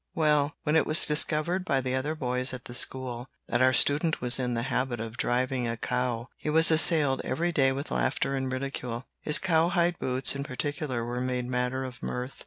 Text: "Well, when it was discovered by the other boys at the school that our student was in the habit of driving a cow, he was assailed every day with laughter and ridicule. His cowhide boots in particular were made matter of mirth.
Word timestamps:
"Well, 0.15 0.55
when 0.63 0.75
it 0.75 0.87
was 0.87 1.05
discovered 1.05 1.63
by 1.63 1.79
the 1.79 1.93
other 1.93 2.15
boys 2.15 2.55
at 2.55 2.65
the 2.65 2.73
school 2.73 3.27
that 3.47 3.61
our 3.61 3.71
student 3.71 4.19
was 4.19 4.39
in 4.39 4.55
the 4.55 4.63
habit 4.63 4.99
of 4.99 5.15
driving 5.15 5.67
a 5.67 5.77
cow, 5.77 6.29
he 6.37 6.49
was 6.49 6.71
assailed 6.71 7.21
every 7.23 7.51
day 7.51 7.71
with 7.71 7.91
laughter 7.91 8.33
and 8.35 8.51
ridicule. 8.51 9.05
His 9.19 9.37
cowhide 9.37 9.99
boots 9.99 10.35
in 10.35 10.43
particular 10.43 11.05
were 11.05 11.21
made 11.21 11.45
matter 11.45 11.83
of 11.83 12.01
mirth. 12.01 12.39